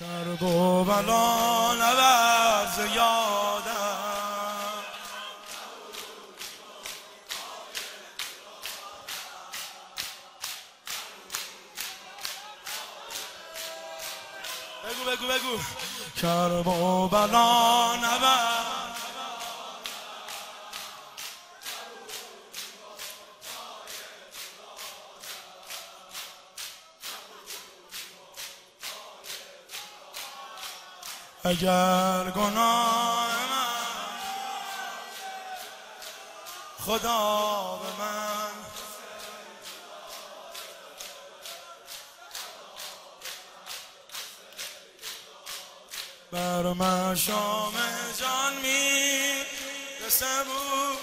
کرب 0.00 0.42
و 0.42 0.84
بلا 0.84 1.74
نبرز 1.74 2.78
یادم. 2.94 3.74
بگو 14.84 15.10
بگو 15.10 15.26
بگو. 15.26 15.62
کرب 16.22 16.66
و 16.66 17.08
بلا 17.08 17.96
اگر 31.46 32.30
گناه 32.30 33.36
من 33.50 33.74
خدا 36.86 37.76
به 37.82 38.02
من. 38.02 38.50
بر 46.32 46.72
من 46.72 47.14
شام 47.14 47.74
جان 48.20 48.54
می 48.62 49.44
بود 50.44 50.98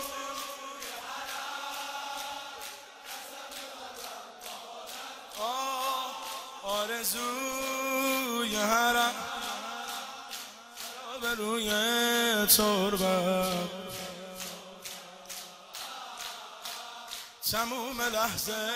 آرزوی 6.64 7.71
به 11.22 11.36
روی 11.36 11.70
تربت. 12.48 13.70
تموم 17.52 18.02
لحظه 18.02 18.70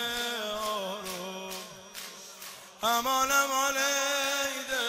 آرو 0.66 1.50
امان 2.82 3.32
امان 3.32 3.76
ایده. 3.76 4.86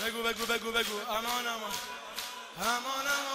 بگو 0.00 0.22
بگو 0.22 0.46
بگو 0.46 0.72
بگو. 0.72 0.98
امان 1.10 1.46
امان 1.46 1.72
امان 2.60 3.06
امان 3.06 3.25